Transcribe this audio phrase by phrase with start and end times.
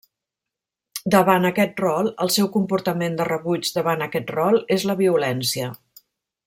[1.15, 5.71] Davant aquest rol, el seu comportament de rebuig davant aquest rol és la violència.